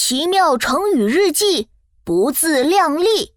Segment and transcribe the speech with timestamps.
[0.00, 1.68] 奇妙成语日记，
[2.04, 3.34] 不自量力。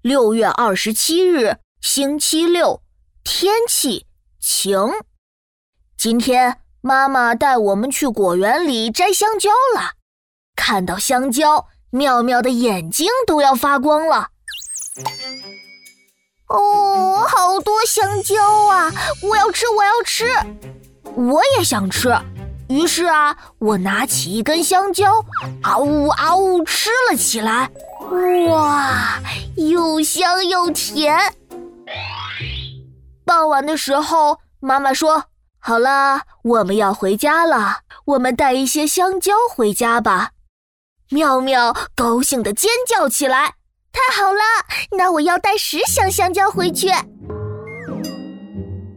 [0.00, 2.82] 六月二十七日，星期六，
[3.24, 4.06] 天气
[4.38, 4.78] 晴。
[5.98, 9.94] 今天妈妈带我们去果园里摘香蕉了。
[10.54, 14.28] 看到香蕉，妙妙的眼睛都要发光了。
[16.46, 18.92] 哦，好多香蕉啊！
[19.20, 20.32] 我要吃，我要吃。
[21.16, 22.16] 我也想吃。
[22.68, 25.24] 于是啊，我拿起一根香蕉，
[25.62, 27.70] 啊呜啊呜吃了起来。
[28.48, 29.20] 哇，
[29.56, 31.16] 又香又甜。
[33.24, 35.24] 傍晚的时候，妈妈说
[35.58, 37.78] ：“好了，我们要回家了。
[38.04, 40.30] 我们带一些香蕉回家吧。”
[41.10, 43.54] 妙妙高兴地尖叫起来
[43.92, 44.40] ：“太好了！
[44.98, 46.90] 那我要带十箱香蕉回去。”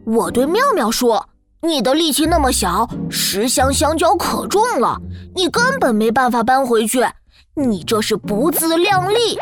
[0.06, 1.29] 我对妙妙说。
[1.62, 4.98] 你的力气那么小，十箱香蕉可重了，
[5.36, 7.06] 你根本没办法搬回去。
[7.54, 9.38] 你这是不自量力！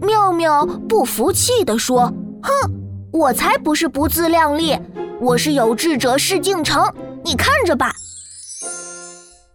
[0.00, 2.52] 妙妙不服气地说：“哼，
[3.12, 4.76] 我才不是不自量力，
[5.20, 6.84] 我是有志者事竟成，
[7.22, 7.92] 你看着吧。”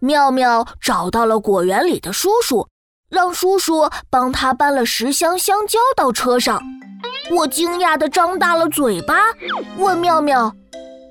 [0.00, 2.66] 妙妙找到了果园里的叔叔，
[3.10, 6.62] 让叔叔帮他搬了十箱香蕉到车上。
[7.36, 9.14] 我惊讶地张大了嘴巴，
[9.76, 10.54] 问妙妙。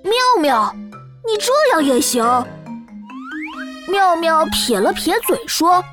[0.05, 0.71] 妙妙，
[1.25, 2.23] 你这样也行？
[3.89, 5.83] 妙妙撇了撇嘴说：“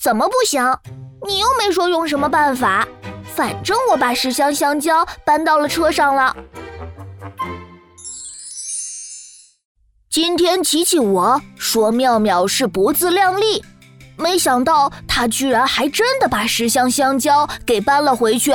[0.00, 0.62] 怎么不行？
[1.26, 2.86] 你又没说用什么办法。
[3.34, 6.36] 反正我把十箱香蕉搬到了车上了。”
[10.08, 13.64] 今天琪琪我说妙妙是不自量力，
[14.16, 18.54] 没想到她居然还真的把十箱香蕉给搬了回去。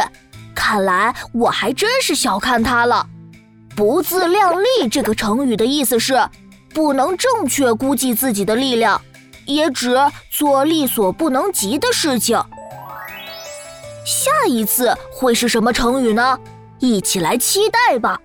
[0.55, 3.05] 看来我还真是小看她了。
[3.80, 6.30] 不自量力这个成语的意思是，
[6.73, 9.02] 不能正确估计自己的力量，
[9.45, 9.95] 也指
[10.30, 12.38] 做力所不能及的事情。
[14.05, 16.38] 下一次会是什么成语呢？
[16.80, 18.20] 一起来期待吧。